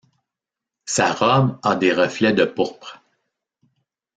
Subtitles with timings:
[0.85, 3.03] Sa robe a des reflets de pourpre.